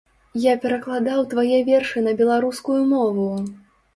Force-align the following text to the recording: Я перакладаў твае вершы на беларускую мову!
Я 0.45 0.53
перакладаў 0.63 1.19
твае 1.33 1.59
вершы 1.69 2.03
на 2.07 2.15
беларускую 2.21 2.81
мову! 2.95 3.29